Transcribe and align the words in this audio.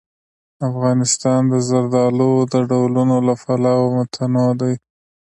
افغانستان 0.69 1.41
د 1.51 1.53
زردالو 1.69 2.31
د 2.53 2.55
ډولونو 2.69 3.15
له 3.27 3.33
پلوه 3.41 3.85
متنوع 3.95 4.49
دی. 4.61 4.73